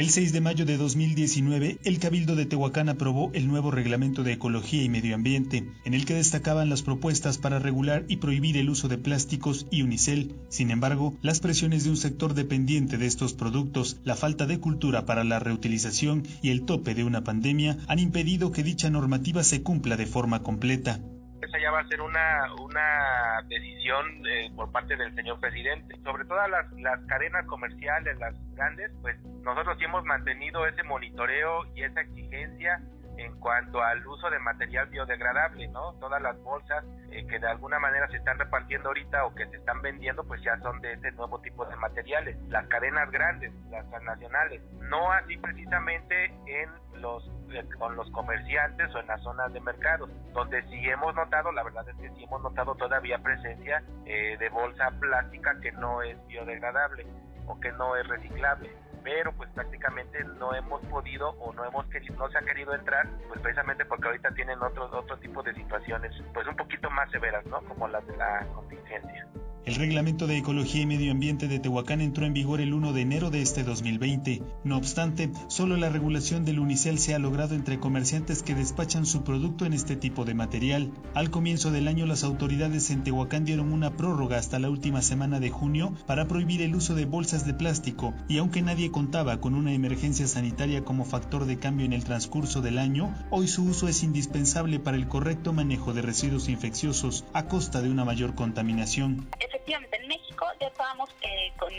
El 0.00 0.08
6 0.08 0.32
de 0.32 0.40
mayo 0.40 0.64
de 0.64 0.78
2019, 0.78 1.76
el 1.84 1.98
Cabildo 1.98 2.34
de 2.34 2.46
Tehuacán 2.46 2.88
aprobó 2.88 3.30
el 3.34 3.46
nuevo 3.46 3.70
Reglamento 3.70 4.22
de 4.22 4.32
Ecología 4.32 4.82
y 4.82 4.88
Medio 4.88 5.14
Ambiente, 5.14 5.68
en 5.84 5.92
el 5.92 6.06
que 6.06 6.14
destacaban 6.14 6.70
las 6.70 6.80
propuestas 6.80 7.36
para 7.36 7.58
regular 7.58 8.06
y 8.08 8.16
prohibir 8.16 8.56
el 8.56 8.70
uso 8.70 8.88
de 8.88 8.96
plásticos 8.96 9.66
y 9.70 9.82
unicel. 9.82 10.36
Sin 10.48 10.70
embargo, 10.70 11.18
las 11.20 11.40
presiones 11.40 11.84
de 11.84 11.90
un 11.90 11.98
sector 11.98 12.32
dependiente 12.32 12.96
de 12.96 13.04
estos 13.04 13.34
productos, 13.34 13.98
la 14.02 14.16
falta 14.16 14.46
de 14.46 14.58
cultura 14.58 15.04
para 15.04 15.22
la 15.22 15.38
reutilización 15.38 16.22
y 16.40 16.48
el 16.48 16.62
tope 16.62 16.94
de 16.94 17.04
una 17.04 17.22
pandemia 17.22 17.76
han 17.86 17.98
impedido 17.98 18.52
que 18.52 18.62
dicha 18.62 18.88
normativa 18.88 19.44
se 19.44 19.62
cumpla 19.62 19.98
de 19.98 20.06
forma 20.06 20.42
completa 20.42 21.02
esa 21.42 21.58
ya 21.58 21.70
va 21.70 21.80
a 21.80 21.88
ser 21.88 22.00
una, 22.00 22.54
una 22.60 23.42
decisión 23.48 24.26
eh, 24.26 24.50
por 24.54 24.70
parte 24.72 24.96
del 24.96 25.14
señor 25.14 25.40
presidente. 25.40 25.96
Sobre 26.02 26.24
todas 26.24 26.48
las, 26.50 26.70
las 26.80 27.00
cadenas 27.06 27.46
comerciales, 27.46 28.18
las 28.18 28.34
grandes, 28.54 28.90
pues 29.02 29.16
nosotros 29.42 29.76
sí 29.78 29.84
hemos 29.84 30.04
mantenido 30.04 30.66
ese 30.66 30.82
monitoreo 30.82 31.64
y 31.74 31.82
esa 31.82 32.00
exigencia 32.02 32.80
en 33.20 33.38
cuanto 33.38 33.82
al 33.82 34.06
uso 34.06 34.30
de 34.30 34.38
material 34.38 34.88
biodegradable, 34.88 35.68
¿no? 35.68 35.92
Todas 35.94 36.22
las 36.22 36.38
bolsas 36.42 36.84
eh, 37.10 37.26
que 37.26 37.38
de 37.38 37.48
alguna 37.48 37.78
manera 37.78 38.08
se 38.08 38.16
están 38.16 38.38
repartiendo 38.38 38.88
ahorita 38.88 39.26
o 39.26 39.34
que 39.34 39.46
se 39.48 39.56
están 39.56 39.82
vendiendo, 39.82 40.24
pues 40.24 40.42
ya 40.42 40.58
son 40.60 40.80
de 40.80 40.94
ese 40.94 41.12
nuevo 41.12 41.38
tipo 41.40 41.64
de 41.66 41.76
materiales. 41.76 42.36
Las 42.48 42.66
cadenas 42.68 43.10
grandes, 43.10 43.52
las 43.70 43.88
transnacionales, 43.90 44.62
no 44.80 45.12
así 45.12 45.36
precisamente 45.36 46.26
en 46.46 46.70
los 47.00 47.30
eh, 47.52 47.64
con 47.78 47.96
los 47.96 48.10
comerciantes 48.12 48.94
o 48.94 49.00
en 49.00 49.06
las 49.06 49.22
zonas 49.22 49.52
de 49.52 49.60
mercado, 49.60 50.08
donde 50.32 50.62
sí 50.68 50.88
hemos 50.88 51.14
notado, 51.14 51.52
la 51.52 51.62
verdad 51.62 51.88
es 51.88 51.96
que 51.96 52.08
sí 52.10 52.24
hemos 52.24 52.42
notado 52.42 52.74
todavía 52.76 53.18
presencia 53.18 53.82
eh, 54.06 54.36
de 54.38 54.48
bolsa 54.48 54.90
plástica 54.98 55.58
que 55.60 55.72
no 55.72 56.02
es 56.02 56.16
biodegradable 56.26 57.06
o 57.46 57.58
que 57.60 57.72
no 57.72 57.96
es 57.96 58.06
reciclable 58.06 58.70
pero 59.02 59.32
pues 59.32 59.50
prácticamente 59.50 60.22
no 60.38 60.54
hemos 60.54 60.80
podido 60.86 61.30
o 61.30 61.52
no 61.52 61.64
hemos 61.64 61.86
querido, 61.86 62.16
no 62.16 62.30
se 62.30 62.38
ha 62.38 62.42
querido 62.42 62.74
entrar, 62.74 63.06
pues 63.28 63.40
precisamente 63.40 63.84
porque 63.84 64.08
ahorita 64.08 64.30
tienen 64.32 64.62
otros 64.62 64.92
otro 64.92 65.16
tipo 65.18 65.42
de 65.42 65.54
situaciones, 65.54 66.12
pues 66.32 66.46
un 66.46 66.56
poquito 66.56 66.90
más 66.90 67.10
severas, 67.10 67.44
¿no? 67.46 67.60
Como 67.62 67.88
las 67.88 68.06
de 68.06 68.16
la 68.16 68.46
contingencia. 68.54 69.26
El 69.66 69.74
Reglamento 69.74 70.26
de 70.26 70.38
Ecología 70.38 70.80
y 70.80 70.86
Medio 70.86 71.12
Ambiente 71.12 71.46
de 71.46 71.58
Tehuacán 71.58 72.00
entró 72.00 72.24
en 72.24 72.32
vigor 72.32 72.62
el 72.62 72.72
1 72.72 72.94
de 72.94 73.02
enero 73.02 73.30
de 73.30 73.42
este 73.42 73.62
2020. 73.62 74.42
No 74.64 74.78
obstante, 74.78 75.30
solo 75.48 75.76
la 75.76 75.90
regulación 75.90 76.46
del 76.46 76.60
unicel 76.60 76.98
se 76.98 77.14
ha 77.14 77.18
logrado 77.18 77.54
entre 77.54 77.78
comerciantes 77.78 78.42
que 78.42 78.54
despachan 78.54 79.04
su 79.04 79.22
producto 79.22 79.66
en 79.66 79.74
este 79.74 79.96
tipo 79.96 80.24
de 80.24 80.32
material. 80.32 80.90
Al 81.12 81.30
comienzo 81.30 81.70
del 81.70 81.88
año, 81.88 82.06
las 82.06 82.24
autoridades 82.24 82.88
en 82.88 83.04
Tehuacán 83.04 83.44
dieron 83.44 83.70
una 83.70 83.90
prórroga 83.90 84.38
hasta 84.38 84.58
la 84.58 84.70
última 84.70 85.02
semana 85.02 85.40
de 85.40 85.50
junio 85.50 85.92
para 86.06 86.26
prohibir 86.26 86.62
el 86.62 86.74
uso 86.74 86.94
de 86.94 87.04
bolsas 87.04 87.46
de 87.46 87.52
plástico, 87.52 88.14
y 88.28 88.38
aunque 88.38 88.62
nadie 88.62 88.90
contaba 88.90 89.42
con 89.42 89.54
una 89.54 89.74
emergencia 89.74 90.26
sanitaria 90.26 90.84
como 90.84 91.04
factor 91.04 91.44
de 91.44 91.58
cambio 91.58 91.84
en 91.84 91.92
el 91.92 92.04
transcurso 92.04 92.62
del 92.62 92.78
año, 92.78 93.14
hoy 93.28 93.46
su 93.46 93.64
uso 93.64 93.88
es 93.88 94.02
indispensable 94.02 94.80
para 94.80 94.96
el 94.96 95.06
correcto 95.06 95.52
manejo 95.52 95.92
de 95.92 96.00
residuos 96.00 96.48
infecciosos 96.48 97.26
a 97.34 97.46
costa 97.46 97.82
de 97.82 97.90
una 97.90 98.06
mayor 98.06 98.34
contaminación 98.34 99.28
efectivamente, 99.50 99.96
en 99.96 100.06
México 100.06 100.46
ya 100.60 100.68
estábamos 100.68 101.10
eh, 101.22 101.52
con, 101.58 101.72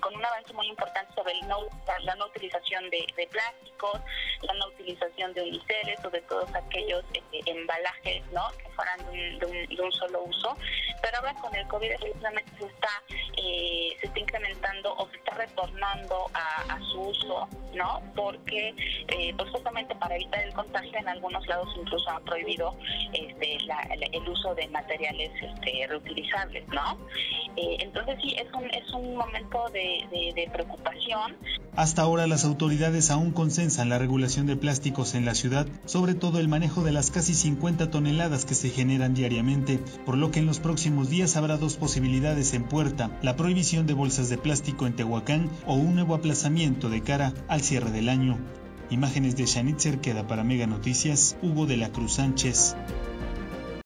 con, 0.00 0.14
un 0.14 0.24
avance 0.24 0.52
muy 0.52 0.66
importante 0.66 1.14
sobre 1.14 1.32
el 1.32 1.48
no, 1.48 1.58
la 2.02 2.14
no 2.16 2.26
utilización 2.26 2.90
de, 2.90 3.06
plásticos, 3.30 4.00
la 4.42 4.54
no 4.54 4.66
utilización 4.68 4.83
de 4.84 5.42
uniceles 5.42 6.04
o 6.04 6.10
de 6.10 6.20
todos 6.22 6.52
aquellos 6.54 7.04
eh, 7.14 7.40
embalajes 7.46 8.22
¿no? 8.32 8.42
que 8.58 8.68
fueran 8.74 8.98
de 9.12 9.82
un, 9.82 9.92
solo 9.92 10.24
uso. 10.24 10.56
Pero 11.02 11.18
ahora 11.18 11.34
con 11.34 11.54
el 11.54 11.66
COVID 11.68 11.90
efectivamente 11.90 12.50
se 12.58 12.66
está, 12.66 13.02
eh, 13.36 13.96
se 14.00 14.06
está 14.06 14.18
incrementando 14.18 14.94
o 14.96 15.08
se 15.10 15.16
está 15.16 15.34
retornando 15.34 16.30
a, 16.34 16.78
su 16.92 17.00
uso, 17.00 17.48
¿no? 17.74 18.02
Porque 18.14 18.74
pues 19.36 19.50
justamente 19.50 19.94
para 19.96 20.16
evitar 20.16 20.40
el 20.44 20.52
contagio 20.54 20.98
en 20.98 21.08
algunos 21.08 21.46
lados 21.46 21.68
incluso 21.76 22.10
han 22.10 22.24
prohibido 22.24 22.74
este, 23.12 23.58
el 24.12 24.28
uso 24.28 24.54
de 24.54 24.68
materiales 24.68 25.30
este, 25.40 25.86
reutilizables, 25.86 26.66
¿no? 26.68 26.98
Eh, 27.56 27.76
entonces 27.80 28.18
sí, 28.22 28.34
es 28.36 28.52
un, 28.52 28.64
es 28.70 28.92
un 28.92 29.16
momento 29.16 29.68
de, 29.72 30.32
de, 30.34 30.50
preocupación. 30.52 31.36
Hasta 31.76 32.02
ahora 32.02 32.26
las 32.26 32.44
autoridades 32.44 33.10
aún 33.10 33.32
consensan 33.32 33.88
la 33.88 33.98
regulación 33.98 34.46
de 34.46 34.56
en 35.14 35.24
la 35.24 35.34
ciudad, 35.34 35.66
sobre 35.86 36.14
todo 36.14 36.40
el 36.40 36.48
manejo 36.48 36.82
de 36.82 36.90
las 36.90 37.10
casi 37.10 37.34
50 37.34 37.90
toneladas 37.90 38.44
que 38.44 38.54
se 38.54 38.70
generan 38.70 39.14
diariamente, 39.14 39.78
por 40.04 40.16
lo 40.16 40.30
que 40.30 40.40
en 40.40 40.46
los 40.46 40.58
próximos 40.58 41.08
días 41.08 41.36
habrá 41.36 41.56
dos 41.56 41.76
posibilidades 41.76 42.54
en 42.54 42.64
puerta, 42.64 43.16
la 43.22 43.36
prohibición 43.36 43.86
de 43.86 43.94
bolsas 43.94 44.28
de 44.28 44.36
plástico 44.36 44.86
en 44.86 44.96
Tehuacán 44.96 45.48
o 45.66 45.74
un 45.74 45.94
nuevo 45.94 46.14
aplazamiento 46.14 46.90
de 46.90 47.02
cara 47.02 47.32
al 47.48 47.60
cierre 47.62 47.92
del 47.92 48.08
año. 48.08 48.38
Imágenes 48.90 49.36
de 49.36 49.46
Shanitzer 49.46 50.00
queda 50.00 50.26
para 50.26 50.44
Mega 50.44 50.66
Noticias, 50.66 51.36
Hugo 51.40 51.66
de 51.66 51.76
la 51.76 51.90
Cruz 51.90 52.14
Sánchez. 52.14 52.76